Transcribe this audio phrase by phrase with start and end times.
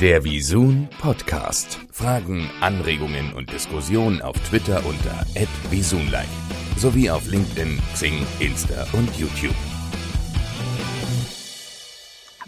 [0.00, 1.80] Der Visun Podcast.
[1.90, 5.24] Fragen, Anregungen und Diskussionen auf Twitter unter
[5.70, 6.28] @visunlive
[6.76, 9.54] sowie auf LinkedIn, Xing, Insta und YouTube.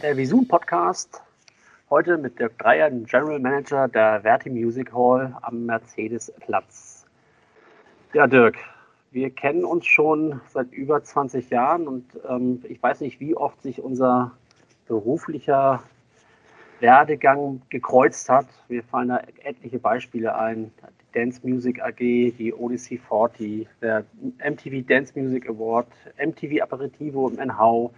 [0.03, 1.23] Der Visun Podcast.
[1.89, 7.07] Heute mit Dirk Dreier, dem General Manager der Verti Music Hall am Mercedesplatz.
[8.13, 8.59] Ja, Dirk,
[9.11, 13.63] wir kennen uns schon seit über 20 Jahren und ähm, ich weiß nicht, wie oft
[13.63, 14.33] sich unser
[14.87, 15.83] beruflicher
[16.81, 18.47] Werdegang gekreuzt hat.
[18.69, 20.73] Wir fallen da etliche Beispiele ein.
[20.83, 24.05] Die Dance Music AG, die Odyssey 40, der
[24.39, 25.89] MTV Dance Music Award,
[26.25, 27.91] MTV Aperitivo im NHAU,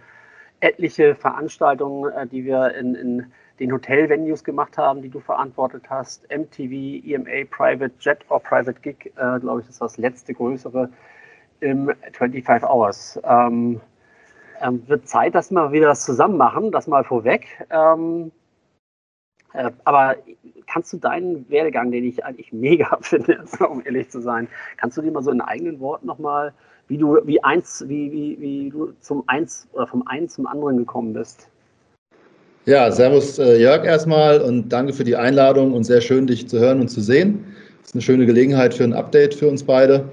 [0.61, 3.25] etliche Veranstaltungen, äh, die wir in, in
[3.59, 6.23] den Hotel-Venues gemacht haben, die du verantwortet hast.
[6.31, 10.89] MTV, EMA, Private Jet or Private Gig, äh, glaube ich, war das letzte größere
[11.59, 13.19] im 25 Hours.
[13.23, 13.79] Ähm,
[14.61, 17.47] ähm, wird Zeit, dass wir wieder das zusammen machen, das mal vorweg.
[17.69, 18.40] Ähm, äh,
[19.83, 20.15] aber
[20.67, 25.01] kannst du deinen Werdegang, den ich eigentlich mega finde, um ehrlich zu sein, kannst du
[25.01, 26.53] dir mal so in eigenen Worten nochmal,
[26.87, 30.77] wie du, wie eins, wie, wie, wie du zum eins oder vom einen zum anderen
[30.77, 31.47] gekommen bist?
[32.65, 36.59] Ja, servus äh, Jörg erstmal und danke für die Einladung und sehr schön, dich zu
[36.59, 37.45] hören und zu sehen.
[37.79, 40.05] Das ist eine schöne Gelegenheit für ein Update für uns beide.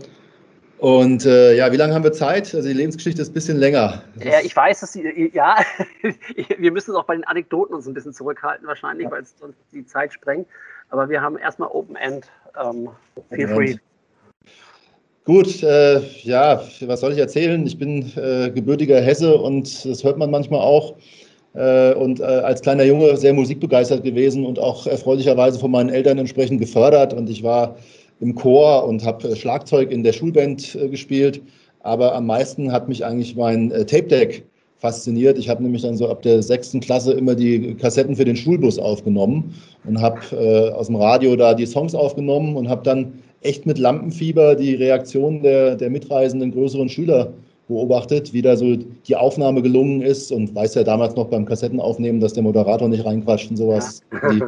[0.79, 2.55] Und äh, ja, wie lange haben wir Zeit?
[2.55, 4.03] Also die Lebensgeschichte ist ein bisschen länger.
[4.23, 5.57] Ja, ich weiß, dass Sie, ja,
[6.59, 9.11] wir müssen auch bei den Anekdoten uns ein bisschen zurückhalten wahrscheinlich, ja.
[9.11, 10.47] weil es sonst die Zeit sprengt.
[10.91, 12.27] Aber wir haben erstmal Open End.
[12.61, 12.89] Ähm,
[13.31, 13.77] feel free.
[15.25, 17.67] Gut, äh, ja, was soll ich erzählen?
[17.67, 20.97] Ich bin äh, gebürtiger Hesse und das hört man manchmal auch.
[21.55, 26.19] Äh, und äh, als kleiner Junge sehr musikbegeistert gewesen und auch erfreulicherweise von meinen Eltern
[26.19, 27.13] entsprechend gefördert.
[27.13, 27.77] Und ich war
[28.21, 31.41] im Chor und habe äh, Schlagzeug in der Schulband äh, gespielt.
[31.81, 34.45] Aber am meisten hat mich eigentlich mein äh, Tape Deck
[34.79, 35.39] fasziniert.
[35.39, 38.79] Ich habe nämlich dann so ab der sechsten Klasse immer die Kassetten für den Schulbus
[38.79, 43.67] aufgenommen und habe äh, aus dem Radio da die Songs aufgenommen und habe dann echt
[43.67, 47.33] mit Lampenfieber die Reaktion der, der mitreisenden größeren Schüler
[47.69, 52.21] beobachtet, wie da so die Aufnahme gelungen ist und weiß ja damals noch beim Kassettenaufnehmen,
[52.21, 54.03] dass der Moderator nicht reinquatscht und sowas.
[54.13, 54.31] Ja.
[54.33, 54.43] Die,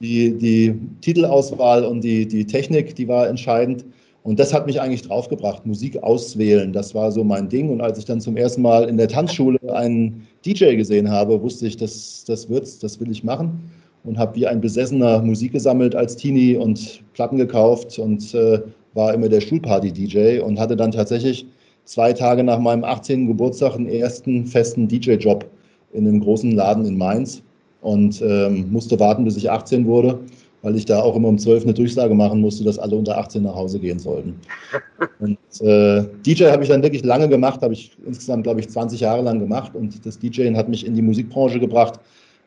[0.00, 3.84] die, die Titelauswahl und die, die Technik, die war entscheidend.
[4.22, 6.72] Und das hat mich eigentlich draufgebracht, Musik auswählen.
[6.72, 7.70] Das war so mein Ding.
[7.70, 11.66] Und als ich dann zum ersten Mal in der Tanzschule einen DJ gesehen habe, wusste
[11.66, 13.70] ich, das, das wird's, das will ich machen.
[14.04, 18.60] Und habe wie ein Besessener Musik gesammelt als Teenie und Platten gekauft und äh,
[18.94, 21.46] war immer der Schulparty-DJ und hatte dann tatsächlich
[21.84, 23.26] zwei Tage nach meinem 18.
[23.26, 25.46] Geburtstag einen ersten festen DJ-Job
[25.92, 27.42] in einem großen Laden in Mainz
[27.80, 30.18] und ähm, musste warten, bis ich 18 wurde,
[30.62, 33.42] weil ich da auch immer um 12 eine Durchsage machen musste, dass alle unter 18
[33.42, 34.34] nach Hause gehen sollten.
[35.20, 39.00] Und äh, DJ habe ich dann wirklich lange gemacht, habe ich insgesamt, glaube ich, 20
[39.00, 42.00] Jahre lang gemacht und das DJing hat mich in die Musikbranche gebracht.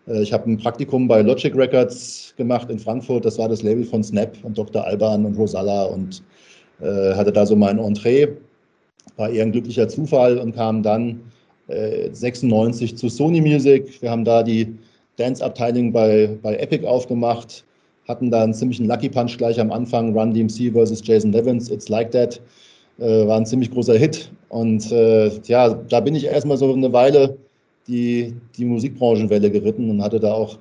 [0.08, 3.84] Äh, ich habe ein Praktikum bei Logic Records gemacht in Frankfurt, das war das Label
[3.84, 4.86] von Snap und Dr.
[4.86, 6.24] Alban und Rosalla und
[6.82, 8.28] äh, hatte da so mein Entree.
[9.18, 11.20] War eher ein glücklicher Zufall und kam dann
[11.68, 14.02] 96 äh, zu Sony Music.
[14.02, 14.76] Wir haben da die
[15.18, 17.64] Dance-Abteilung bei, bei Epic aufgemacht,
[18.08, 21.90] hatten da einen ziemlichen Lucky Punch gleich am Anfang, Run DMC versus Jason Levins, It's
[21.90, 22.42] Like That,
[23.00, 24.32] äh, war ein ziemlich großer Hit.
[24.50, 27.38] Und äh, ja, da bin ich erstmal so eine Weile
[27.88, 30.58] die, die Musikbranchenwelle geritten und hatte da auch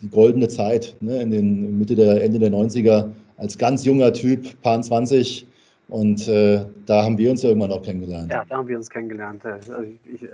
[0.00, 4.60] die goldene Zeit ne, in den Mitte der Ende der 90er als ganz junger Typ,
[4.62, 5.46] paar 20.
[5.88, 8.30] Und äh, da haben wir uns ja irgendwann auch kennengelernt.
[8.30, 9.44] Ja, da haben wir uns kennengelernt.
[9.44, 10.28] Also ich, ich äh,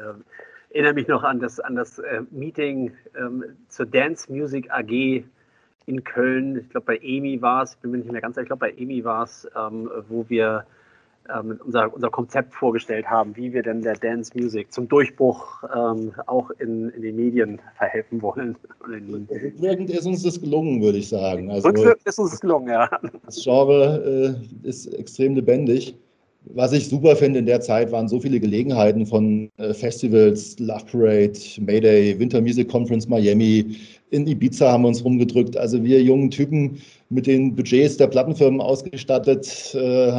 [0.71, 5.25] erinnere mich noch an das, an das äh, Meeting ähm, zur Dance Music AG
[5.87, 6.59] in Köln.
[6.59, 8.61] Ich glaube, bei EMI war es, ich bin mir nicht mehr ganz sicher, ich glaube,
[8.61, 10.65] bei EMI war es, ähm, wo wir
[11.35, 16.13] ähm, unser, unser Konzept vorgestellt haben, wie wir denn der Dance Music zum Durchbruch ähm,
[16.27, 18.57] auch in, in den Medien verhelfen wollen.
[18.89, 21.51] Rückwirkend ist uns das gelungen, würde ich sagen.
[21.51, 22.89] Also, Rückwirkend ist uns das gelungen, ja.
[23.25, 25.97] Das Genre äh, ist extrem lebendig.
[26.45, 30.85] Was ich super finde in der Zeit waren so viele Gelegenheiten von äh, Festivals, Love
[30.91, 33.77] Parade, Mayday, Winter Music Conference Miami,
[34.11, 35.57] in Ibiza haben wir uns rumgedrückt.
[35.57, 36.79] Also wir jungen Typen
[37.11, 40.13] mit den Budgets der Plattenfirmen ausgestattet, äh,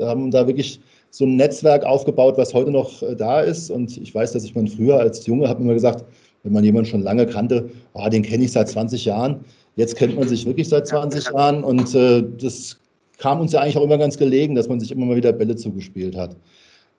[0.00, 0.80] haben da wirklich
[1.10, 3.70] so ein Netzwerk aufgebaut, was heute noch äh, da ist.
[3.70, 6.04] Und ich weiß, dass ich man früher als Junge habe immer gesagt,
[6.42, 9.44] wenn man jemanden schon lange kannte, oh, den kenne ich seit 20 Jahren.
[9.76, 12.78] Jetzt kennt man sich wirklich seit 20 Jahren und äh, das
[13.22, 15.54] kam uns ja eigentlich auch immer ganz gelegen, dass man sich immer mal wieder Bälle
[15.54, 16.36] zugespielt hat.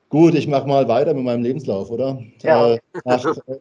[0.08, 2.18] Gut, ich mache mal weiter mit meinem Lebenslauf, oder?
[2.44, 2.76] Ja.
[2.76, 3.58] Äh, nach, äh,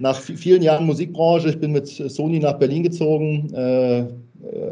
[0.00, 4.06] nach, vielen Jahren Musikbranche, ich bin mit Sony nach Berlin gezogen, äh,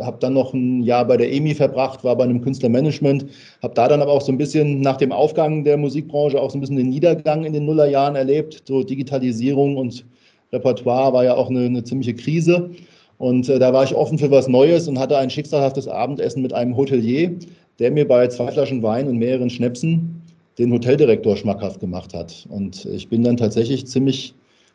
[0.03, 3.26] habe dann noch ein Jahr bei der EMI verbracht, war bei einem Künstlermanagement,
[3.62, 6.59] habe da dann aber auch so ein bisschen nach dem Aufgang der Musikbranche auch so
[6.59, 8.64] ein bisschen den Niedergang in den Nullerjahren erlebt.
[8.67, 10.05] So Digitalisierung und
[10.52, 12.70] Repertoire war ja auch eine, eine ziemliche Krise.
[13.18, 16.52] Und äh, da war ich offen für was Neues und hatte ein schicksalhaftes Abendessen mit
[16.52, 17.32] einem Hotelier,
[17.78, 20.22] der mir bei zwei Flaschen Wein und mehreren Schnäpsen
[20.58, 22.46] den Hoteldirektor schmackhaft gemacht hat.
[22.48, 24.34] Und ich bin dann tatsächlich ziemlich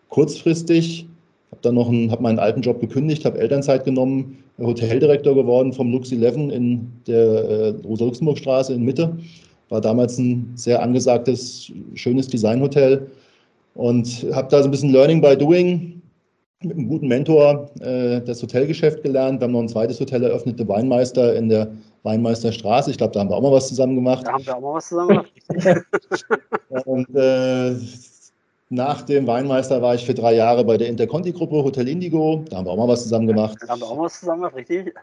[0.10, 1.08] kurzfristig,
[1.52, 5.92] habe dann noch einen, hab meinen alten Job gekündigt, habe Elternzeit genommen, Hoteldirektor geworden vom
[5.92, 9.18] Lux 11 in der äh, Rosa-Luxemburg-Straße in Mitte.
[9.70, 13.08] War damals ein sehr angesagtes, schönes Designhotel
[13.74, 16.01] und habe da so ein bisschen Learning by Doing
[16.64, 19.40] mit einem guten Mentor äh, das Hotelgeschäft gelernt.
[19.40, 21.72] Wir haben noch ein zweites Hotel eröffnet, der Weinmeister in der
[22.04, 22.92] Weinmeisterstraße.
[22.92, 24.26] Ich glaube, da haben wir auch mal was zusammen gemacht.
[24.26, 25.86] Da haben wir auch mal was zusammen gemacht.
[26.86, 27.76] und äh,
[28.70, 32.46] nach dem Weinmeister war ich für drei Jahre bei der Interconti-Gruppe Hotel Indigo.
[32.50, 33.58] Da haben wir auch mal was zusammen gemacht.
[33.62, 34.94] Da haben wir auch mal was zusammen gemacht, richtig?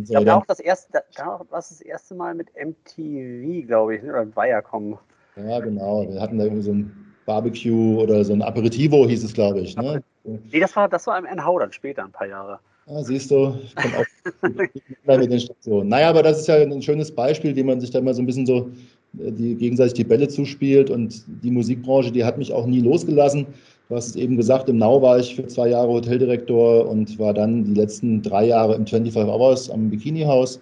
[0.00, 4.02] ich glaube, da auch das erste, da war das erste Mal mit MTV, glaube ich,
[4.02, 4.98] ne, oder Viacom.
[5.36, 6.08] Ja, genau.
[6.08, 9.76] Wir hatten da irgendwie so ein Barbecue oder so ein Aperitivo, hieß es, glaube ich.
[9.76, 10.02] Ne?
[10.24, 12.58] Nee, das war, das war im NH dann später, ein paar Jahre.
[12.86, 15.88] Ah, siehst du, kommt auch mit den Stationen.
[15.88, 18.26] Naja, aber das ist ja ein schönes Beispiel, wie man sich da mal so ein
[18.26, 18.70] bisschen so
[19.18, 20.90] äh, die, gegenseitig die Bälle zuspielt.
[20.90, 23.46] Und die Musikbranche, die hat mich auch nie losgelassen.
[23.88, 27.34] Du hast es eben gesagt, im Nau war ich für zwei Jahre Hoteldirektor und war
[27.34, 30.60] dann die letzten drei Jahre im 25 Hours am Bikini House.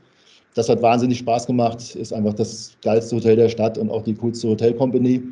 [0.55, 4.15] Das hat wahnsinnig Spaß gemacht, ist einfach das geilste Hotel der Stadt und auch die
[4.15, 5.23] coolste Hotelcompany.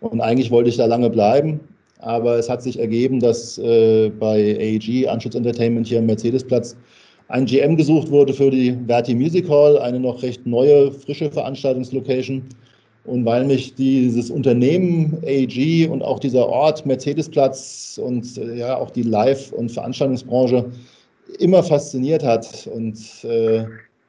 [0.00, 1.60] Und eigentlich wollte ich da lange bleiben,
[1.98, 6.76] aber es hat sich ergeben, dass äh, bei AEG, Anschutz Entertainment hier am Mercedesplatz,
[7.28, 12.42] ein GM gesucht wurde für die Verti Music Hall, eine noch recht neue, frische Veranstaltungslocation.
[13.04, 18.90] Und weil mich dieses Unternehmen AEG und auch dieser Ort Mercedesplatz und äh, ja auch
[18.90, 20.66] die Live- und Veranstaltungsbranche
[21.38, 23.64] immer fasziniert hat und äh,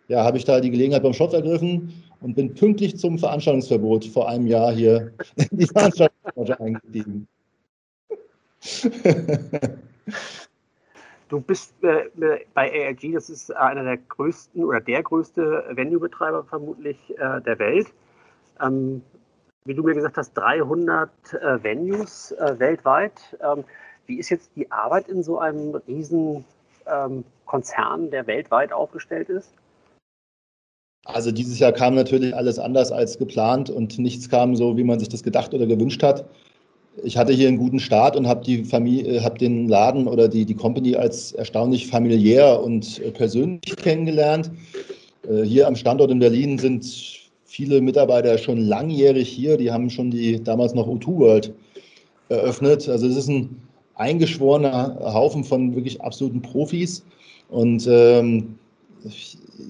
[0.07, 4.27] ja, habe ich da die Gelegenheit beim Schopf ergriffen und bin pünktlich zum Veranstaltungsverbot vor
[4.27, 5.12] einem Jahr hier
[5.51, 7.27] in die Veranstaltungsbranche eingestiegen.
[11.29, 12.09] Du bist äh,
[12.56, 17.88] bei ARG, das ist einer der größten oder der größte Venue-Betreiber vermutlich äh, der Welt.
[18.59, 19.03] Ähm,
[19.65, 23.38] wie du mir gesagt hast, 300 äh, Venues äh, weltweit.
[23.44, 23.63] Ähm,
[24.07, 26.44] wie ist jetzt die Arbeit in so einem riesen
[26.88, 29.53] ähm, Konzern, der weltweit aufgestellt ist?
[31.05, 35.00] Also dieses Jahr kam natürlich alles anders als geplant und nichts kam so, wie man
[35.00, 36.27] sich das gedacht oder gewünscht hat.
[37.03, 40.45] Ich hatte hier einen guten Start und habe die Familie, habe den Laden oder die,
[40.45, 44.51] die Company als erstaunlich familiär und äh, persönlich kennengelernt.
[45.27, 46.86] Äh, hier am Standort in Berlin sind
[47.45, 49.57] viele Mitarbeiter schon langjährig hier.
[49.57, 51.53] Die haben schon die damals noch O2 World
[52.30, 52.88] eröffnet.
[52.89, 53.62] Also es ist ein
[53.95, 57.03] eingeschworener Haufen von wirklich absoluten Profis.
[57.50, 58.56] Und ähm,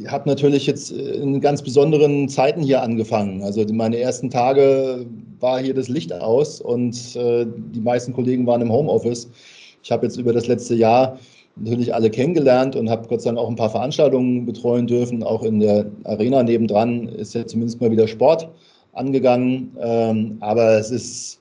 [0.08, 3.42] habe natürlich jetzt in ganz besonderen Zeiten hier angefangen.
[3.44, 5.06] Also meine ersten Tage
[5.40, 9.30] war hier das Licht aus und äh, die meisten Kollegen waren im Homeoffice.
[9.84, 11.18] Ich habe jetzt über das letzte Jahr
[11.56, 15.24] natürlich alle kennengelernt und habe Gott sei Dank auch ein paar Veranstaltungen betreuen dürfen.
[15.24, 18.50] Auch in der Arena nebendran ist ja zumindest mal wieder Sport
[18.94, 19.72] angegangen.
[19.80, 21.40] Ähm, aber es ist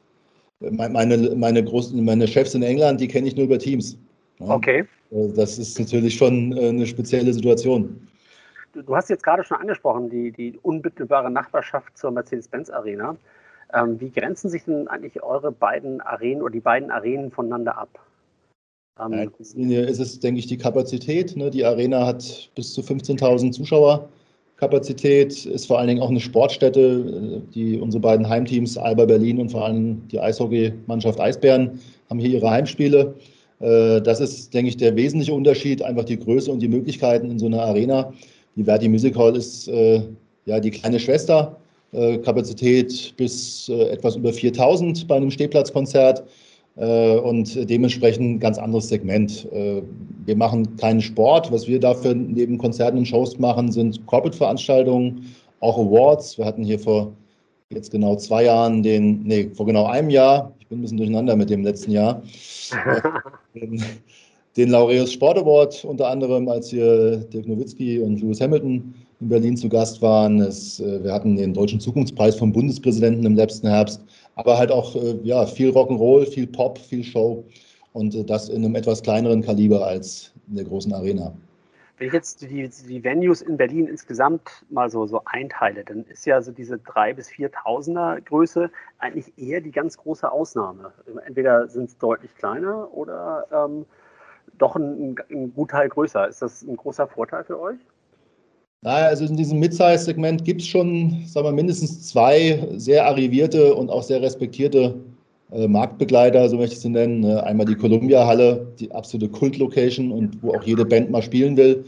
[0.61, 3.97] meine, meine, großen, meine Chefs in England, die kenne ich nur über Teams.
[4.41, 4.85] Okay.
[5.11, 8.08] Äh, das ist natürlich schon äh, eine spezielle Situation.
[8.73, 13.17] Du hast jetzt gerade schon angesprochen, die, die unmittelbare Nachbarschaft zur Mercedes-Benz Arena.
[13.73, 17.91] Ähm, wie grenzen sich denn eigentlich eure beiden Arenen oder die beiden Arenen voneinander ab?
[19.01, 21.37] Ähm, erster Linie ist es, denke ich, die Kapazität.
[21.37, 21.51] Ne?
[21.51, 24.09] Die Arena hat bis zu 15.000 Zuschauer.
[24.57, 27.43] Kapazität ist vor allen Dingen auch eine Sportstätte.
[27.55, 31.79] Die, unsere beiden Heimteams, Alba Berlin und vor allem die Eishockeymannschaft Eisbären,
[32.11, 33.15] haben hier ihre Heimspiele.
[33.61, 37.39] Äh, das ist, denke ich, der wesentliche Unterschied, einfach die Größe und die Möglichkeiten in
[37.39, 38.13] so einer Arena.
[38.59, 40.03] Die Verdi Music Hall ist äh,
[40.47, 41.57] ja die kleine Schwester,
[41.93, 46.25] äh, Kapazität bis äh, etwas über 4000 bei einem Stehplatzkonzert
[46.77, 49.47] äh, und dementsprechend ganz anderes Segment.
[49.53, 49.83] Äh,
[50.27, 51.53] wir machen keinen Sport.
[51.53, 55.27] Was wir dafür neben Konzerten und Shows machen, sind Corporate-Veranstaltungen,
[55.61, 56.37] auch Awards.
[56.37, 57.13] Wir hatten hier vor
[57.71, 61.51] jetzt genau zwei Jahren den, nee, vor genau einem Jahr bin ein bisschen durcheinander mit
[61.51, 62.23] dem letzten Jahr.
[64.57, 69.57] den, Laureus Sport Award unter anderem, als hier Dirk Nowitzki und Lewis Hamilton in Berlin
[69.57, 70.41] zu Gast waren.
[70.41, 74.03] Es, äh, wir hatten den Deutschen Zukunftspreis vom Bundespräsidenten im letzten Herbst,
[74.37, 77.45] aber halt auch äh, ja, viel Rock'n'Roll, viel Pop, viel Show
[77.93, 81.33] und äh, das in einem etwas kleineren Kaliber als in der großen Arena.
[81.99, 86.27] Wenn ich jetzt die, die Venues in Berlin insgesamt mal so, so einteile, dann ist
[86.27, 90.93] ja so diese 3.000 bis 4.000er Größe eigentlich eher die ganz große Ausnahme.
[91.27, 93.85] Entweder sind es deutlich kleiner oder ähm,
[94.59, 96.29] doch ein, ein Teil größer.
[96.29, 97.79] Ist das ein großer Vorteil für euch?
[98.83, 103.91] Naja, also in diesem Mid-Size-Segment gibt es schon, sagen wir, mindestens zwei sehr arrivierte und
[103.91, 104.95] auch sehr respektierte
[105.51, 107.21] äh, Marktbegleiter, so möchte ich sie nennen.
[107.21, 107.43] Ne?
[107.43, 111.85] Einmal die Columbia-Halle, die absolute Kult-Location und wo auch jede Band mal spielen will,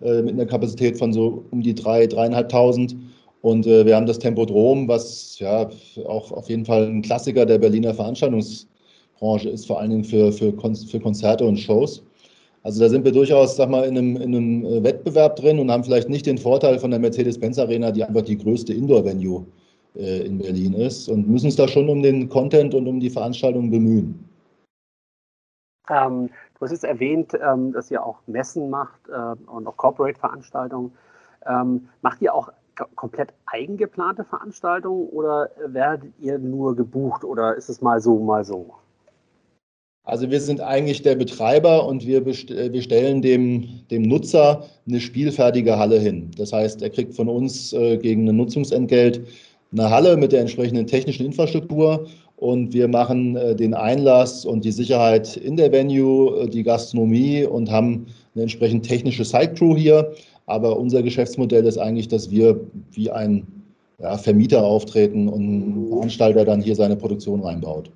[0.00, 2.96] äh, mit einer Kapazität von so um die 3.000, 3.500.
[3.42, 5.68] Und äh, wir haben das Tempodrom, was ja
[6.06, 10.52] auch auf jeden Fall ein Klassiker der Berliner Veranstaltungsbranche ist, vor allen Dingen für, für,
[10.52, 12.02] Kon für Konzerte und Shows.
[12.64, 15.82] Also da sind wir durchaus, sag mal, in einem, in einem Wettbewerb drin und haben
[15.82, 19.44] vielleicht nicht den Vorteil von der Mercedes-Benz Arena, die einfach die größte Indoor-Venue
[19.96, 23.10] äh, in Berlin ist und müssen uns da schon um den Content und um die
[23.10, 24.28] Veranstaltung bemühen.
[25.90, 30.92] Ähm, du hast jetzt erwähnt, ähm, dass ihr auch Messen macht äh, und auch Corporate-Veranstaltungen.
[31.46, 32.52] Ähm, macht ihr auch
[32.94, 38.74] komplett eigengeplante Veranstaltungen oder werdet ihr nur gebucht oder ist es mal so, mal so?
[40.04, 45.00] Also wir sind eigentlich der Betreiber und wir, äh, wir stellen dem, dem Nutzer eine
[45.00, 46.30] spielfertige Halle hin.
[46.36, 49.20] Das heißt, er kriegt von uns äh, gegen ein Nutzungsentgelt
[49.70, 52.06] eine Halle mit der entsprechenden technischen Infrastruktur
[52.36, 57.44] und wir machen äh, den Einlass und die Sicherheit in der Venue, äh, die Gastronomie
[57.44, 60.12] und haben eine entsprechend technische Site-Crew hier.
[60.46, 63.46] Aber unser Geschäftsmodell ist eigentlich, dass wir wie ein
[64.00, 67.92] ja, Vermieter auftreten und ein Veranstalter dann hier seine Produktion reinbaut.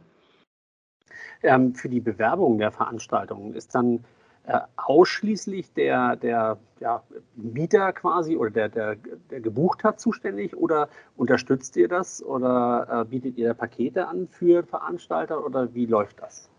[1.46, 4.04] Ähm, für die Bewerbung der Veranstaltung ist dann
[4.46, 7.02] äh, ausschließlich der, der ja,
[7.36, 8.96] Mieter quasi oder der, der,
[9.30, 14.64] der gebucht hat zuständig oder unterstützt ihr das oder äh, bietet ihr Pakete an für
[14.64, 16.50] Veranstalter oder wie läuft das?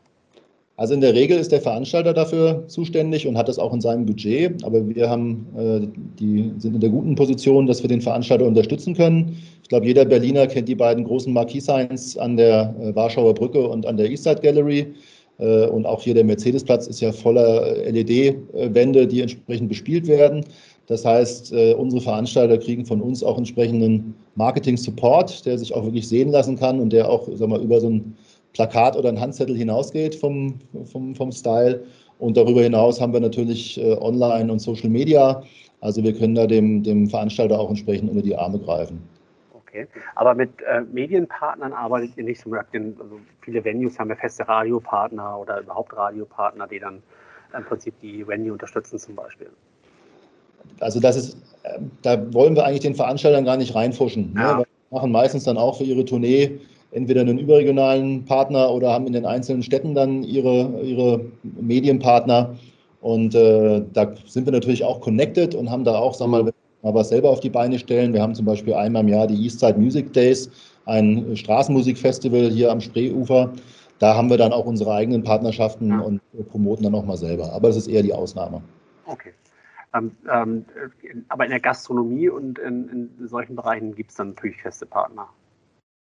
[0.80, 4.06] Also in der Regel ist der Veranstalter dafür zuständig und hat das auch in seinem
[4.06, 4.64] Budget.
[4.64, 5.88] Aber wir haben, äh,
[6.20, 9.36] die sind in der guten Position, dass wir den Veranstalter unterstützen können.
[9.64, 13.88] Ich glaube, jeder Berliner kennt die beiden großen Marquis-Signs an der äh, Warschauer Brücke und
[13.88, 14.94] an der Eastside Gallery.
[15.40, 20.46] Äh, und auch hier der Mercedesplatz ist ja voller LED-Wände, die entsprechend bespielt werden.
[20.86, 26.30] Das heißt, unsere Veranstalter kriegen von uns auch entsprechenden Marketing-Support, der sich auch wirklich sehen
[26.30, 28.16] lassen kann und der auch sag mal, über so ein
[28.54, 31.84] Plakat oder ein Handzettel hinausgeht vom, vom, vom Style.
[32.20, 35.44] Und darüber hinaus haben wir natürlich äh, Online und Social Media.
[35.82, 39.02] Also wir können da dem, dem Veranstalter auch entsprechend unter die Arme greifen.
[39.54, 39.88] Okay.
[40.16, 42.52] Aber mit äh, Medienpartnern arbeitet ihr nicht so.
[42.52, 47.04] Also viele Venues haben ja feste Radiopartner oder überhaupt Radiopartner, die dann
[47.56, 49.50] im Prinzip die Venue unterstützen zum Beispiel.
[50.80, 54.34] Also das ist, äh, da wollen wir eigentlich den Veranstaltern gar nicht reinfuschen.
[54.34, 54.42] Ne?
[54.42, 54.58] Ja.
[54.58, 54.66] Ne?
[54.90, 56.60] Wir machen meistens dann auch für ihre Tournee
[56.92, 62.56] entweder einen überregionalen Partner oder haben in den einzelnen Städten dann ihre, ihre Medienpartner.
[63.02, 66.94] Und äh, da sind wir natürlich auch connected und haben da auch, sag mal, mal
[66.94, 68.14] was selber auf die Beine stellen.
[68.14, 70.50] Wir haben zum Beispiel einmal im Jahr die Eastside Music Days,
[70.86, 73.52] ein Straßenmusikfestival hier am Spreeufer.
[74.00, 76.00] Da haben wir dann auch unsere eigenen Partnerschaften ja.
[76.00, 77.52] und promoten dann auch mal selber.
[77.52, 78.62] Aber das ist eher die Ausnahme.
[79.06, 79.34] Okay.
[79.94, 80.66] Ähm, ähm,
[81.30, 85.28] aber in der Gastronomie und in, in solchen Bereichen gibt es dann natürlich feste Partner.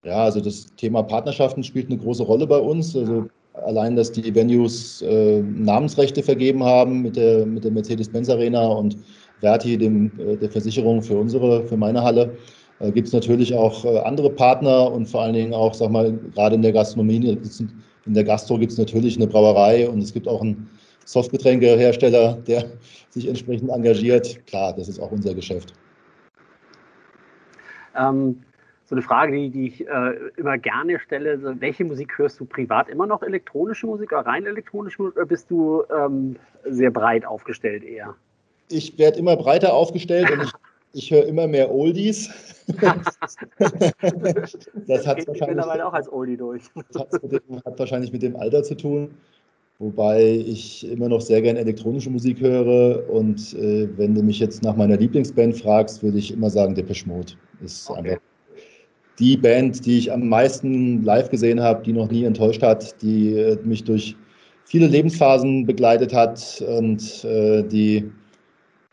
[0.06, 2.96] Ja, also das Thema Partnerschaften spielt eine große Rolle bei uns.
[2.96, 8.66] Also allein, dass die Venues äh, Namensrechte vergeben haben mit der, mit der Mercedes-Benz Arena
[8.66, 8.98] und
[9.42, 12.38] Verti, dem, äh, der Versicherung für unsere, für meine Halle,
[12.80, 16.14] äh, gibt es natürlich auch äh, andere Partner und vor allen Dingen auch, sag mal,
[16.34, 17.38] gerade in der Gastronomie,
[18.06, 20.70] in der Gastro gibt es natürlich eine Brauerei und es gibt auch einen
[21.06, 22.66] Softgetränkehersteller, der
[23.10, 24.46] sich entsprechend engagiert.
[24.48, 25.74] Klar, das ist auch unser Geschäft.
[27.98, 28.42] Ähm,
[28.90, 32.46] so eine Frage, die, die ich äh, immer gerne stelle, so, welche Musik hörst du
[32.46, 32.90] privat?
[32.90, 37.84] Immer noch elektronische Musik oder rein elektronische Musik oder bist du ähm, sehr breit aufgestellt
[37.84, 38.16] eher?
[38.70, 40.52] ich werde immer breiter aufgestellt und ich,
[40.94, 42.30] ich höre immer mehr Oldies.
[44.88, 46.64] das hat wahrscheinlich, auch als Oldie durch.
[46.92, 49.12] das dem, hat wahrscheinlich mit dem Alter zu tun.
[49.82, 53.10] Wobei ich immer noch sehr gerne elektronische Musik höre.
[53.10, 57.08] Und äh, wenn du mich jetzt nach meiner Lieblingsband fragst, würde ich immer sagen, Depeche
[57.08, 58.00] Mode ist okay.
[58.00, 58.22] einfach
[59.20, 63.34] die Band, die ich am meisten live gesehen habe, die noch nie enttäuscht hat, die
[63.34, 64.16] äh, mich durch
[64.66, 68.10] viele Lebensphasen begleitet hat und äh, die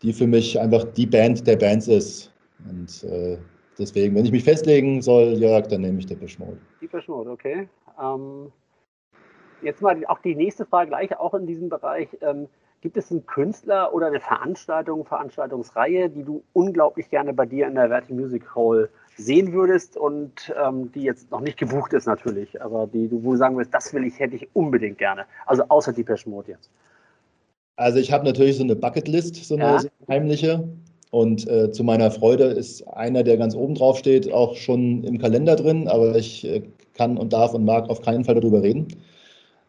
[0.01, 2.31] die für mich einfach die Band der Bands ist.
[2.69, 3.37] Und äh,
[3.77, 6.57] deswegen, wenn ich mich festlegen soll, Jörg, dann nehme ich Depeche Mode.
[6.81, 7.67] Depeche Mode, okay.
[8.01, 8.51] Ähm,
[9.61, 12.09] jetzt mal auch die nächste Frage gleich, auch in diesem Bereich.
[12.21, 12.47] Ähm,
[12.81, 17.73] gibt es einen Künstler oder eine Veranstaltung, Veranstaltungsreihe, die du unglaublich gerne bei dir in
[17.73, 22.61] der Verti Music Hall sehen würdest und ähm, die jetzt noch nicht gebucht ist natürlich,
[22.61, 25.25] aber die du wo du sagen würdest, das will ich, hätte ich unbedingt gerne.
[25.45, 26.69] Also außer Depeche Mode jetzt.
[27.75, 29.83] Also ich habe natürlich so eine Bucketlist, so eine ja.
[30.07, 30.67] heimliche.
[31.09, 35.19] Und äh, zu meiner Freude ist einer, der ganz oben drauf steht, auch schon im
[35.19, 38.87] Kalender drin, aber ich äh, kann und darf und mag auf keinen Fall darüber reden.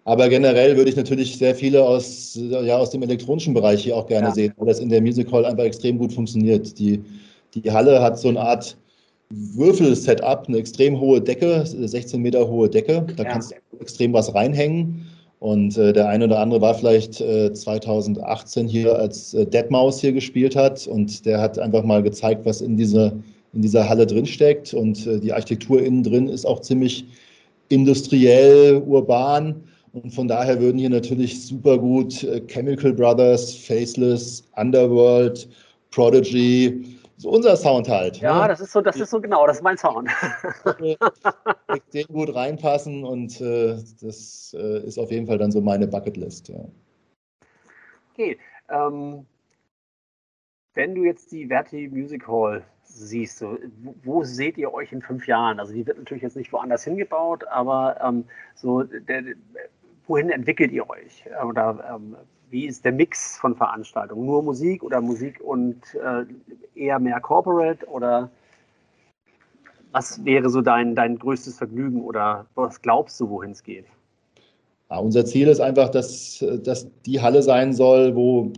[0.04, 4.06] Aber generell würde ich natürlich sehr viele aus, ja, aus dem elektronischen Bereich hier auch
[4.06, 4.34] gerne ja.
[4.34, 6.78] sehen, weil das in der Music Hall einfach extrem gut funktioniert.
[6.78, 7.04] Die,
[7.54, 8.78] die Halle hat so eine Art
[9.30, 13.06] Würfel-Setup, eine extrem hohe Decke, 16 Meter hohe Decke.
[13.16, 13.30] Da ja.
[13.30, 15.06] kannst du extrem was reinhängen.
[15.40, 20.12] Und äh, der eine oder andere war vielleicht äh, 2018 hier, als äh, Deadmaus hier
[20.12, 20.86] gespielt hat.
[20.86, 23.12] Und der hat einfach mal gezeigt, was in, diese,
[23.52, 24.74] in dieser Halle drinsteckt.
[24.74, 27.04] Und äh, die Architektur innen drin ist auch ziemlich
[27.68, 29.62] industriell, urban.
[29.92, 35.48] Und von daher würden hier natürlich super gut äh, Chemical Brothers, Faceless, Underworld,
[35.90, 36.84] Prodigy,
[37.18, 38.18] so unser Sound halt.
[38.18, 38.48] Ja, ne?
[38.48, 40.08] das ist so, das ist so genau, das ist mein Sound.
[41.68, 46.48] Extrem gut reinpassen und äh, das äh, ist auf jeden Fall dann so meine Bucketlist.
[46.48, 46.64] Ja.
[48.12, 48.38] Okay.
[48.70, 49.26] Ähm,
[50.74, 55.02] wenn du jetzt die Verti Music Hall siehst, so, wo, wo, seht ihr euch in
[55.02, 55.58] fünf Jahren?
[55.58, 59.24] Also die wird natürlich jetzt nicht woanders hingebaut, aber ähm, so der,
[60.06, 61.24] wohin entwickelt ihr euch?
[61.44, 62.16] Oder ähm,
[62.50, 64.26] wie ist der Mix von Veranstaltungen?
[64.26, 66.24] Nur Musik oder Musik und äh,
[66.74, 68.30] eher mehr Corporate oder
[69.92, 73.86] was wäre so dein, dein größtes Vergnügen oder was glaubst du, wohin es geht?
[74.90, 78.52] Ja, unser Ziel ist einfach, dass, dass die Halle sein soll, wo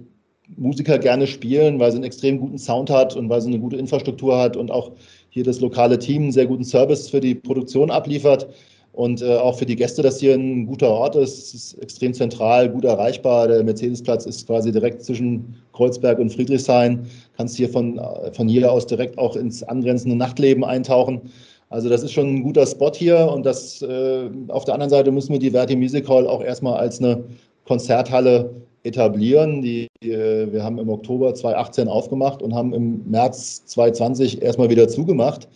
[0.57, 3.77] Musiker gerne spielen, weil sie einen extrem guten Sound hat und weil sie eine gute
[3.77, 4.93] Infrastruktur hat und auch
[5.29, 8.49] hier das lokale Team einen sehr guten Service für die Produktion abliefert.
[8.93, 11.39] Und äh, auch für die Gäste, dass hier ein guter Ort ist.
[11.39, 13.47] Es ist extrem zentral, gut erreichbar.
[13.47, 17.07] Der Mercedesplatz ist quasi direkt zwischen Kreuzberg und Friedrichshain.
[17.37, 21.23] Kannst hier von, äh, von hier aus direkt auch ins angrenzende Nachtleben eintauchen.
[21.69, 23.31] Also das ist schon ein guter Spot hier.
[23.31, 26.75] Und das äh, auf der anderen Seite müssen wir die Verti Music Hall auch erstmal
[26.75, 27.23] als eine
[27.65, 28.51] Konzerthalle
[28.83, 29.63] etablieren.
[29.63, 34.89] Die, äh, wir haben im Oktober 2018 aufgemacht und haben im März 2020 erstmal wieder
[34.89, 35.49] zugemacht.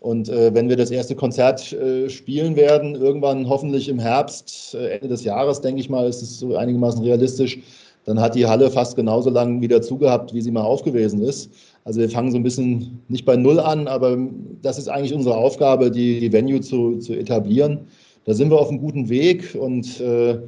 [0.00, 4.88] Und äh, wenn wir das erste Konzert äh, spielen werden, irgendwann hoffentlich im Herbst, äh,
[4.96, 7.58] Ende des Jahres, denke ich mal, ist es so einigermaßen realistisch,
[8.04, 11.50] dann hat die Halle fast genauso lange wieder zugehabt, wie sie mal aufgewesen ist.
[11.84, 14.16] Also wir fangen so ein bisschen nicht bei Null an, aber
[14.62, 17.80] das ist eigentlich unsere Aufgabe, die, die Venue zu, zu etablieren.
[18.24, 20.38] Da sind wir auf einem guten Weg und äh,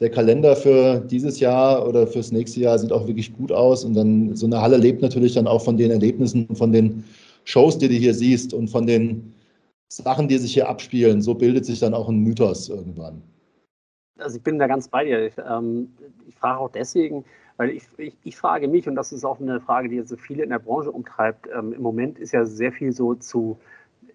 [0.00, 3.84] der Kalender für dieses Jahr oder fürs nächste Jahr sieht auch wirklich gut aus.
[3.84, 7.04] Und dann so eine Halle lebt natürlich dann auch von den Erlebnissen, von den
[7.44, 9.34] Shows, die du hier siehst und von den
[9.88, 13.22] Sachen, die sich hier abspielen, so bildet sich dann auch ein Mythos irgendwann.
[14.18, 15.26] Also ich bin da ganz bei dir.
[15.26, 15.92] Ich, ähm,
[16.26, 17.24] ich frage auch deswegen,
[17.56, 20.42] weil ich, ich, ich, frage mich, und das ist auch eine Frage, die so viele
[20.42, 23.58] in der Branche umtreibt, ähm, im Moment ist ja sehr viel so zu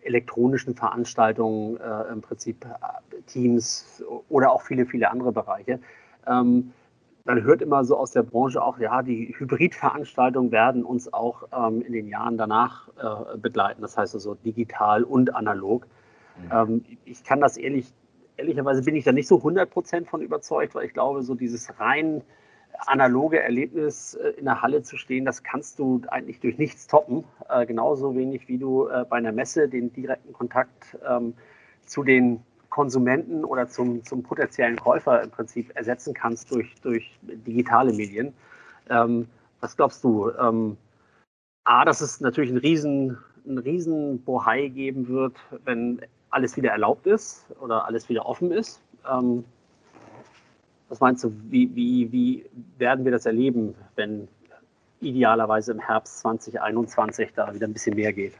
[0.01, 5.79] elektronischen Veranstaltungen, äh, im Prinzip äh, Teams oder auch viele, viele andere Bereiche.
[6.27, 6.71] Ähm,
[7.29, 11.81] man hört immer so aus der Branche auch, ja, die Hybridveranstaltungen werden uns auch ähm,
[11.81, 13.83] in den Jahren danach äh, begleiten.
[13.83, 15.85] Das heißt also digital und analog.
[16.37, 16.51] Mhm.
[16.51, 17.93] Ähm, ich kann das ehrlich,
[18.37, 21.79] ehrlicherweise bin ich da nicht so 100 Prozent von überzeugt, weil ich glaube, so dieses
[21.79, 22.23] rein
[22.87, 27.25] analoge Erlebnis äh, in der Halle zu stehen, das kannst du eigentlich durch nichts toppen.
[27.47, 31.35] Äh, genauso wenig wie du äh, bei einer Messe den direkten Kontakt ähm,
[31.85, 37.93] zu den Konsumenten oder zum, zum potenziellen Käufer im Prinzip ersetzen kannst durch, durch digitale
[37.93, 38.34] Medien.
[38.89, 39.27] Ähm,
[39.62, 40.32] was glaubst du?
[40.39, 40.77] Ähm,
[41.63, 47.08] A, dass es natürlich einen riesen, einen riesen Bohai geben wird, wenn alles wieder erlaubt
[47.08, 48.82] ist oder alles wieder offen ist.
[49.10, 49.43] Ähm,
[50.89, 52.45] was meinst du, wie, wie, wie
[52.77, 54.27] werden wir das erleben, wenn
[55.01, 58.34] idealerweise im Herbst 2021 da wieder ein bisschen mehr geht?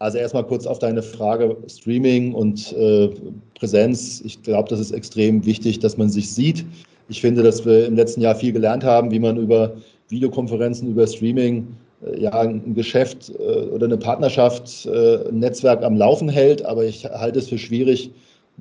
[0.00, 3.10] Also erstmal kurz auf deine Frage Streaming und äh,
[3.54, 4.22] Präsenz.
[4.24, 6.64] Ich glaube, das ist extrem wichtig, dass man sich sieht.
[7.10, 9.74] Ich finde, dass wir im letzten Jahr viel gelernt haben, wie man über
[10.08, 11.68] Videokonferenzen, über Streaming
[12.02, 16.64] äh, ja ein Geschäft äh, oder eine Partnerschaft, äh, ein Netzwerk am Laufen hält.
[16.64, 18.10] Aber ich halte es für schwierig,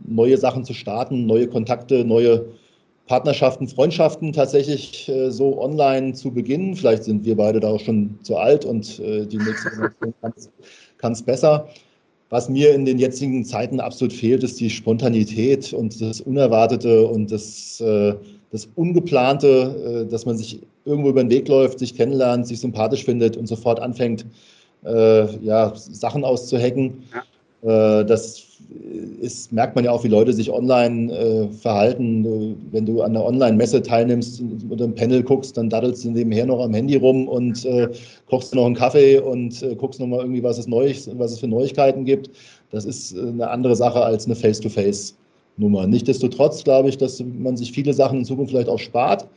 [0.08, 2.48] neue Sachen zu starten, neue Kontakte, neue
[3.08, 6.76] Partnerschaften, Freundschaften tatsächlich äh, so online zu beginnen.
[6.76, 10.34] Vielleicht sind wir beide da auch schon zu alt und äh, die nächste Generation kann
[10.36, 10.50] es
[11.00, 11.68] kann es besser.
[12.30, 17.32] Was mir in den jetzigen Zeiten absolut fehlt, ist die Spontanität und das Unerwartete und
[17.32, 18.14] das, äh,
[18.52, 23.04] das Ungeplante, äh, dass man sich irgendwo über den Weg läuft, sich kennenlernt, sich sympathisch
[23.04, 24.28] findet und sofort anfängt,
[24.86, 27.04] äh, ja, Sachen auszuhacken.
[27.14, 27.24] Ja.
[27.62, 28.50] Äh, das
[29.22, 32.58] ist, merkt man ja auch, wie Leute sich online äh, verhalten.
[32.72, 36.64] Wenn du an einer Online-Messe teilnimmst oder ein Panel guckst, dann daddelst du nebenher noch
[36.64, 37.90] am Handy rum und äh,
[38.30, 41.48] kochst noch einen Kaffee und äh, guckst nochmal irgendwie, was es, Neues, was es für
[41.48, 42.30] Neuigkeiten gibt.
[42.72, 45.88] Das ist äh, eine andere Sache als eine Face-to-Face-Nummer.
[45.88, 49.28] Nichtsdestotrotz glaube ich, dass man sich viele Sachen in Zukunft vielleicht auch spart.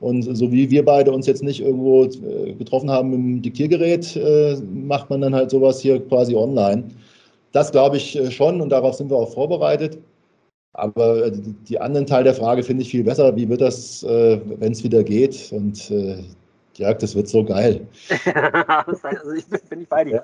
[0.00, 4.18] Und so wie wir beide uns jetzt nicht irgendwo äh, getroffen haben mit dem Diktiergerät,
[4.74, 6.84] macht man dann halt sowas hier quasi online.
[7.52, 9.98] Das glaube ich äh, schon und darauf sind wir auch vorbereitet.
[10.74, 11.32] Aber äh,
[11.68, 13.36] die anderen Teil der Frage finde ich viel besser.
[13.36, 15.52] Wie wird das, äh, wenn es wieder geht?
[15.52, 15.92] Und
[16.78, 17.86] Ja, das wird so geil.
[18.34, 20.22] also ich bin, bin nicht bei dir.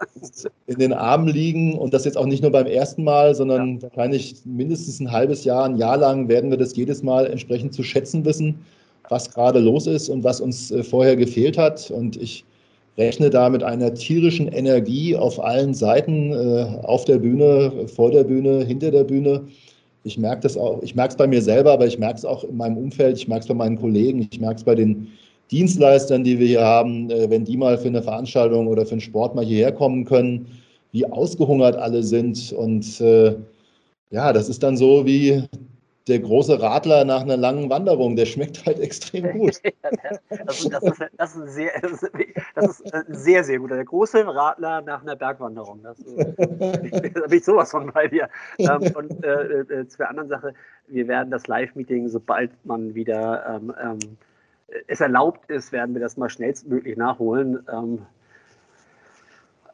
[0.66, 3.82] In den Armen liegen und das jetzt auch nicht nur beim ersten Mal, sondern ja.
[3.82, 7.82] wahrscheinlich mindestens ein halbes Jahr, ein Jahr lang werden wir das jedes Mal entsprechend zu
[7.82, 8.64] schätzen wissen,
[9.10, 11.90] was gerade los ist und was uns vorher gefehlt hat.
[11.90, 12.46] Und ich
[12.98, 18.24] rechne da mit einer tierischen Energie auf allen Seiten, äh, auf der Bühne, vor der
[18.24, 19.42] Bühne, hinter der Bühne.
[20.04, 22.44] Ich merke das auch, ich merke es bei mir selber, aber ich merke es auch
[22.44, 25.08] in meinem Umfeld, ich merke es bei meinen Kollegen, ich merke es bei den
[25.50, 29.00] Dienstleistern, die wir hier haben, äh, wenn die mal für eine Veranstaltung oder für einen
[29.00, 30.46] Sport mal hierher kommen können,
[30.92, 32.52] wie ausgehungert alle sind.
[32.52, 33.36] Und äh,
[34.10, 35.44] ja, das ist dann so wie
[36.08, 38.16] der große Radler nach einer langen Wanderung.
[38.16, 39.60] Der schmeckt halt extrem gut.
[40.46, 41.70] das, ist, das, ist, das, ist sehr,
[42.54, 43.70] das ist sehr, sehr gut.
[43.70, 45.82] Der große Radler nach einer Bergwanderung.
[45.82, 48.28] Das, da bin ich sowas von bei dir.
[48.58, 50.54] Ähm, und äh, äh, zu der anderen Sache,
[50.86, 53.98] wir werden das Live-Meeting, sobald man wieder ähm, ähm,
[54.86, 57.66] es erlaubt ist, werden wir das mal schnellstmöglich nachholen.
[57.72, 58.06] Ähm,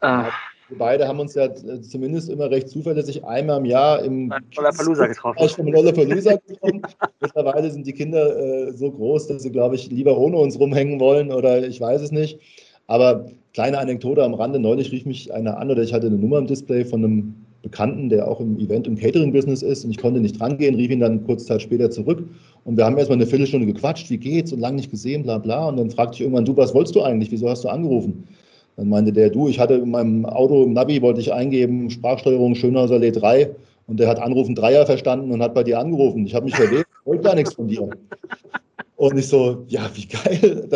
[0.01, 0.31] äh,
[0.69, 5.07] wir beide haben uns ja äh, zumindest immer recht zuverlässig einmal im Jahr im Lollapalooza
[5.07, 5.67] getroffen.
[5.67, 6.83] Lollapalooza getroffen.
[7.21, 11.01] Mittlerweile sind die Kinder äh, so groß, dass sie, glaube ich, lieber ohne uns rumhängen
[11.01, 12.41] wollen oder ich weiß es nicht.
[12.87, 14.59] Aber kleine Anekdote am Rande.
[14.59, 18.11] Neulich rief mich einer an oder ich hatte eine Nummer im Display von einem Bekannten,
[18.11, 21.25] der auch im Event- und Catering-Business ist und ich konnte nicht rangehen, rief ihn dann
[21.25, 22.23] kurz Zeit später zurück
[22.65, 25.69] und wir haben erstmal eine Viertelstunde gequatscht, wie geht's und lange nicht gesehen, bla bla
[25.69, 28.29] und dann fragte ich irgendwann, du, was wolltest du eigentlich, wieso hast du angerufen?
[28.77, 32.55] Dann meinte der, du, ich hatte in meinem Auto im Navi, wollte ich eingeben, Sprachsteuerung
[32.55, 33.51] Schönhauser Allee 3
[33.87, 36.27] und der hat Anrufen Dreier verstanden und hat bei dir angerufen.
[36.27, 37.89] Ich habe mich verwählt, wollte gar nichts von dir.
[38.97, 40.67] Und ich so, ja, wie geil.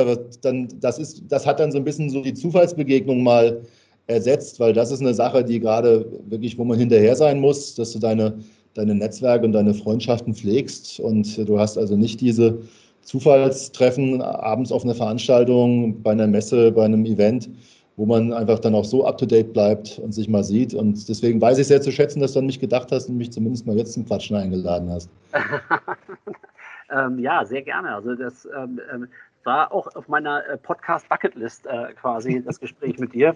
[0.42, 3.62] Dann, das, ist, das hat dann so ein bisschen so die Zufallsbegegnung mal
[4.06, 7.92] ersetzt, weil das ist eine Sache, die gerade wirklich, wo man hinterher sein muss, dass
[7.92, 8.38] du deine,
[8.74, 12.58] deine Netzwerke und deine Freundschaften pflegst und du hast also nicht diese
[13.02, 17.48] Zufallstreffen abends auf einer Veranstaltung, bei einer Messe, bei einem Event,
[17.98, 20.72] wo man einfach dann auch so up-to-date bleibt und sich mal sieht.
[20.72, 23.32] Und deswegen weiß ich sehr zu schätzen, dass du an mich gedacht hast und mich
[23.32, 25.10] zumindest mal jetzt zum Quatschen eingeladen hast.
[26.90, 27.94] ähm, ja, sehr gerne.
[27.94, 29.08] Also das ähm, ähm
[29.44, 33.34] war auch auf meiner äh, Podcast-Bucketlist äh, quasi das Gespräch mit dir.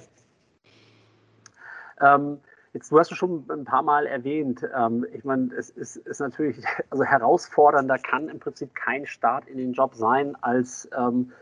[2.01, 2.39] Ähm,
[2.73, 4.63] jetzt, du hast es schon ein paar Mal erwähnt.
[4.77, 9.59] Ähm, ich meine, es ist, ist, natürlich, also herausfordernder kann im Prinzip kein Start in
[9.59, 11.33] den Job sein, als ähm,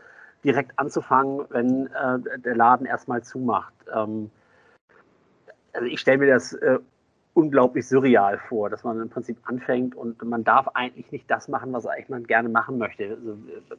[0.43, 3.73] direkt anzufangen, wenn äh, der Laden erstmal zumacht.
[3.93, 4.31] Ähm,
[5.73, 6.79] also ich stelle mir das äh,
[7.33, 11.71] unglaublich surreal vor, dass man im Prinzip anfängt und man darf eigentlich nicht das machen,
[11.71, 13.09] was eigentlich man gerne machen möchte.
[13.09, 13.37] Also,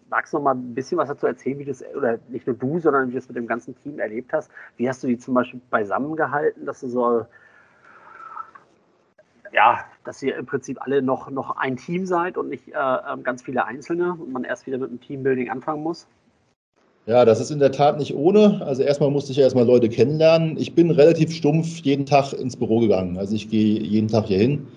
[0.09, 2.79] magst du noch mal ein bisschen was dazu erzählen, wie das, oder nicht nur du,
[2.79, 4.51] sondern wie du das mit dem ganzen Team erlebt hast?
[4.77, 7.27] Wie hast du die zum Beispiel beisammengehalten, dass du so,
[9.53, 13.22] ja, dass ihr im Prinzip alle noch, noch ein Team seid und nicht äh, ähm,
[13.22, 16.07] ganz viele Einzelne und man erst wieder mit dem Teambuilding anfangen muss?
[17.07, 18.65] Ja, das ist in der Tat nicht ohne.
[18.65, 20.57] Also erstmal musste ich ja erstmal Leute kennenlernen.
[20.57, 23.19] Ich bin relativ stumpf jeden Tag ins Büro gegangen.
[23.19, 24.69] Also ich gehe jeden Tag hier hin.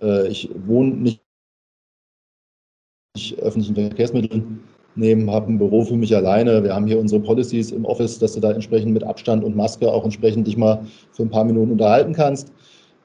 [0.00, 1.20] Äh, ich wohne nicht
[3.38, 4.60] öffentlichen Verkehrsmitteln
[4.96, 6.62] nehmen, habe ein Büro für mich alleine.
[6.62, 9.90] Wir haben hier unsere Policies im Office, dass du da entsprechend mit Abstand und Maske
[9.90, 12.52] auch entsprechend dich mal für ein paar Minuten unterhalten kannst.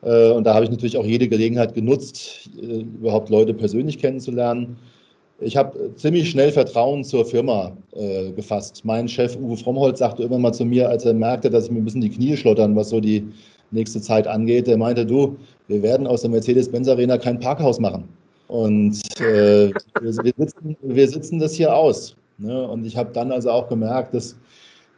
[0.03, 4.77] Äh, und da habe ich natürlich auch jede Gelegenheit genutzt, äh, überhaupt Leute persönlich kennenzulernen.
[5.41, 8.83] Ich habe ziemlich schnell Vertrauen zur Firma äh, gefasst.
[8.83, 11.79] Mein Chef Uwe Frommholz sagte immer mal zu mir, als er merkte, dass ich mir
[11.79, 13.25] ein bisschen die Knie schlottern, was so die
[13.71, 14.67] nächste Zeit angeht.
[14.67, 18.03] Er meinte, du, wir werden aus der Mercedes-Benz Arena kein Parkhaus machen.
[18.47, 22.15] Und äh, wir, wir, sitzen, wir, sitzen, das hier aus.
[22.37, 22.67] Ne?
[22.67, 24.35] Und ich habe dann also auch gemerkt, dass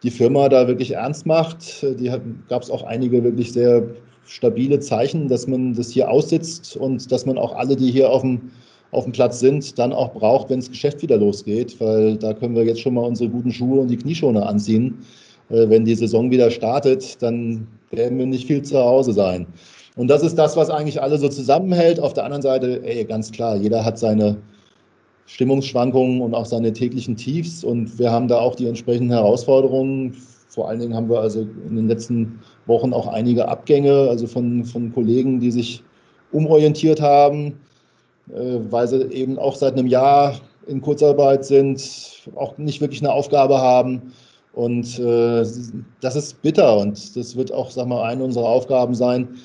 [0.01, 1.83] die Firma da wirklich ernst macht.
[1.83, 2.11] Die
[2.49, 3.83] gab es auch einige wirklich sehr
[4.25, 8.21] stabile Zeichen, dass man das hier aussitzt und dass man auch alle, die hier auf
[8.21, 8.51] dem
[8.91, 12.55] auf dem Platz sind, dann auch braucht, wenn das Geschäft wieder losgeht, weil da können
[12.55, 14.99] wir jetzt schon mal unsere guten Schuhe und die Knieschoner anziehen.
[15.49, 19.47] Äh, wenn die Saison wieder startet, dann werden wir nicht viel zu Hause sein.
[19.95, 21.99] Und das ist das, was eigentlich alle so zusammenhält.
[21.99, 24.37] Auf der anderen Seite, ey, ganz klar, jeder hat seine
[25.25, 27.63] Stimmungsschwankungen und auch seine täglichen Tiefs.
[27.63, 30.15] Und wir haben da auch die entsprechenden Herausforderungen.
[30.47, 34.63] Vor allen Dingen haben wir also in den letzten Wochen auch einige Abgänge, also von,
[34.65, 35.83] von Kollegen, die sich
[36.31, 37.53] umorientiert haben.
[38.33, 43.11] Äh, weil sie eben auch seit einem Jahr in Kurzarbeit sind, auch nicht wirklich eine
[43.11, 44.13] Aufgabe haben.
[44.53, 45.45] Und äh,
[46.01, 49.37] das ist bitter und das wird auch, sag mal, eine unserer Aufgaben sein,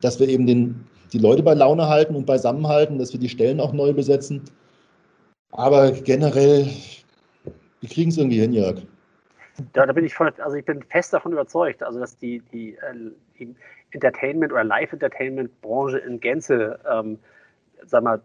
[0.00, 3.60] dass wir eben den, die Leute bei Laune halten und beisammenhalten, dass wir die Stellen
[3.60, 4.42] auch neu besetzen.
[5.52, 6.68] Aber generell,
[7.80, 8.76] wir kriegen es irgendwie hin, Jörg.
[9.72, 12.74] Da, da, bin ich voll, also ich bin fest davon überzeugt, also dass die, die,
[12.74, 13.54] äh, die
[13.92, 17.18] Entertainment- oder Live-Entertainment-Branche in Gänze ähm,
[17.86, 18.20] sag mal,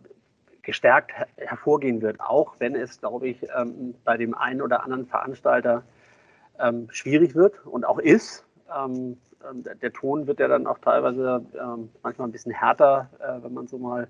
[0.66, 5.84] gestärkt hervorgehen wird, auch wenn es, glaube ich, ähm, bei dem einen oder anderen Veranstalter
[6.60, 8.46] ähm, schwierig wird und auch ist.
[8.76, 13.44] Ähm, ähm der Ton wird ja dann auch teilweise ähm, manchmal ein bisschen härter, äh,
[13.44, 14.08] wenn man so mal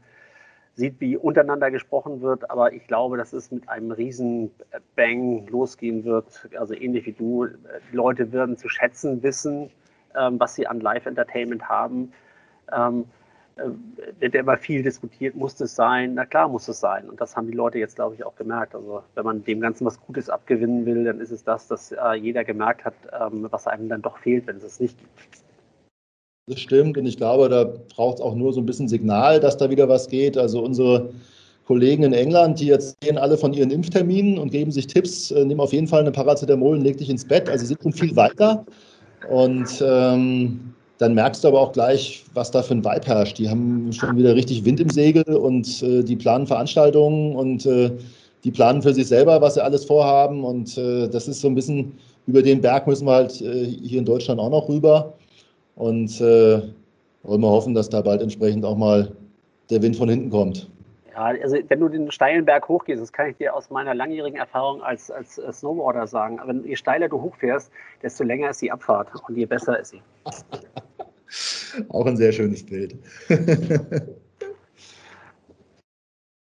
[0.76, 2.50] sieht, wie untereinander gesprochen wird.
[2.50, 4.52] Aber ich glaube, dass es mit einem riesen
[4.96, 6.50] Bang losgehen wird.
[6.58, 7.48] Also ähnlich wie du.
[7.48, 9.72] Die Leute werden zu schätzen wissen,
[10.16, 12.14] ähm, was sie an Live-Entertainment haben.
[13.58, 16.16] Ähm, äh, wird ja immer viel diskutiert, muss es sein?
[16.16, 17.10] Na klar muss es sein.
[17.10, 18.76] Und das haben die Leute jetzt, glaube ich, auch gemerkt.
[18.76, 22.14] Also wenn man dem Ganzen was Gutes abgewinnen will, dann ist es das, dass äh,
[22.16, 25.46] jeder gemerkt hat, ähm, was einem dann doch fehlt, wenn es es nicht gibt.
[26.48, 27.64] Das stimmt und ich glaube, da
[27.96, 30.38] braucht es auch nur so ein bisschen Signal, dass da wieder was geht.
[30.38, 31.10] Also unsere
[31.66, 35.60] Kollegen in England, die erzählen alle von ihren Impfterminen und geben sich Tipps, äh, nimm
[35.60, 37.50] auf jeden Fall eine Paracetamol und leg dich ins Bett.
[37.50, 38.66] Also sie sind schon viel weiter.
[39.30, 43.38] Und ähm, dann merkst du aber auch gleich, was da für ein Vibe herrscht.
[43.38, 47.92] Die haben schon wieder richtig Wind im Segel und äh, die planen Veranstaltungen und äh,
[48.44, 50.44] die planen für sich selber, was sie alles vorhaben.
[50.44, 54.00] Und äh, das ist so ein bisschen, über den Berg müssen wir halt äh, hier
[54.00, 55.14] in Deutschland auch noch rüber.
[55.76, 56.62] Und äh,
[57.24, 59.12] wollen wir hoffen, dass da bald entsprechend auch mal
[59.70, 60.70] der Wind von hinten kommt.
[61.16, 64.38] Ja, also wenn du den steilen Berg hochgehst, das kann ich dir aus meiner langjährigen
[64.38, 67.72] Erfahrung als, als Snowboarder sagen, aber je steiler du hochfährst,
[68.04, 70.02] desto länger ist die Abfahrt und je besser ist sie.
[71.90, 72.96] Auch ein sehr schönes Bild.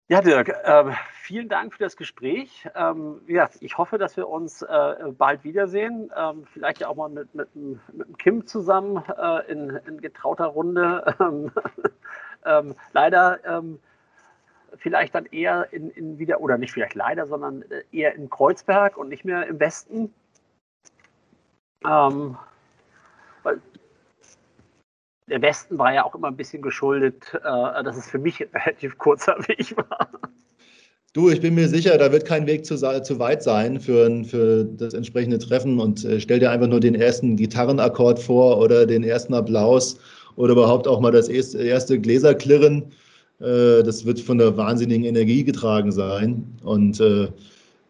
[0.07, 2.67] ja, Dirk, äh, vielen Dank für das Gespräch.
[2.75, 6.11] Ähm, ja, ich hoffe, dass wir uns äh, bald wiedersehen.
[6.15, 11.03] Ähm, vielleicht auch mal mit, mit, mit Kim zusammen äh, in, in, getrauter Runde.
[11.19, 11.51] Ähm,
[12.45, 13.79] ähm leider ähm,
[14.77, 18.97] vielleicht dann eher in, in, wieder, oder nicht vielleicht leider, sondern äh, eher in Kreuzberg
[18.97, 20.13] und nicht mehr im Westen.
[21.85, 22.37] Ähm,
[23.43, 23.61] weil
[25.27, 28.49] der Westen war ja auch immer ein bisschen geschuldet, äh, dass es für mich ein
[28.53, 30.09] relativ kurzer Weg war.
[31.13, 34.65] Du, ich bin mir sicher, da wird kein Weg zu, zu weit sein für, für
[34.65, 39.03] das entsprechende Treffen und äh, stell dir einfach nur den ersten Gitarrenakkord vor oder den
[39.03, 39.97] ersten Applaus
[40.35, 42.91] oder überhaupt auch mal das erste, Gläserklirren.
[43.39, 47.29] Äh, das wird von der wahnsinnigen Energie getragen sein und äh,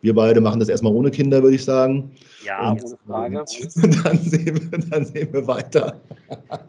[0.05, 2.11] wir beide machen das erstmal ohne Kinder, würde ich sagen.
[2.43, 3.43] Ja, und, ohne Frage.
[4.03, 5.99] Dann sehen, wir, dann sehen wir weiter.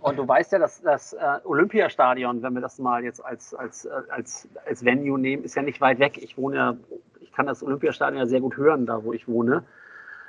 [0.00, 3.84] Und du weißt ja, dass das äh, Olympiastadion, wenn wir das mal jetzt als, als,
[3.84, 6.16] äh, als, als Venue nehmen, ist ja nicht weit weg.
[6.16, 6.76] Ich wohne ja,
[7.20, 9.64] ich kann das Olympiastadion ja sehr gut hören, da wo ich wohne.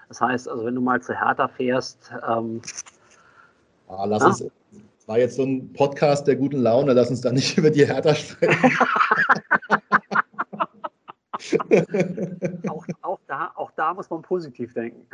[0.09, 2.11] Das heißt, also wenn du mal zu Hertha fährst.
[2.29, 2.61] Ähm,
[3.87, 4.27] ah, lass ja?
[4.27, 7.69] uns, das war jetzt so ein Podcast der guten Laune, lass uns da nicht über
[7.69, 8.77] die Hertha sprechen.
[13.87, 15.07] da muss man positiv denken.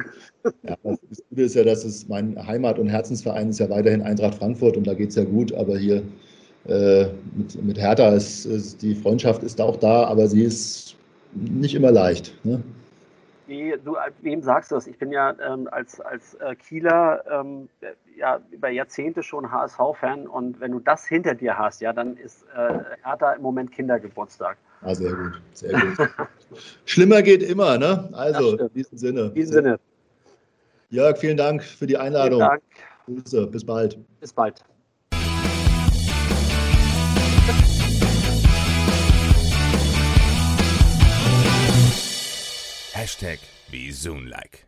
[0.64, 4.36] Ja, das Gute ist ja, dass es mein Heimat- und Herzensverein ist ja weiterhin Eintracht
[4.36, 6.02] Frankfurt und da geht es ja gut, aber hier
[6.66, 7.06] äh,
[7.36, 10.96] mit, mit Hertha ist, ist, die Freundschaft ist auch da, aber sie ist
[11.34, 12.34] nicht immer leicht.
[12.44, 12.64] Ne?
[13.46, 14.88] Wie, du, wem sagst du das?
[14.88, 17.70] Ich bin ja ähm, als, als äh, Kieler ähm,
[18.18, 22.44] ja, über Jahrzehnte schon HSV-Fan und wenn du das hinter dir hast, ja, dann ist
[22.56, 24.58] äh, Hertha im Moment Kindergeburtstag.
[24.86, 26.10] Ah, sehr gut, sehr gut.
[26.86, 28.10] Schlimmer geht immer, ne?
[28.12, 29.22] Also, in diesem Sinne.
[29.28, 29.80] In diesem Sinne.
[30.90, 32.40] Jörg, vielen Dank für die Einladung.
[32.40, 33.24] Vielen Dank.
[33.24, 33.98] Grüße, bis bald.
[34.20, 34.64] Bis bald.
[42.94, 43.92] Hashtag wie
[44.28, 44.66] Like.